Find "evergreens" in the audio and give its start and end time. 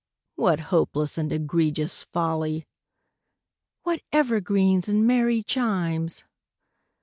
4.11-4.89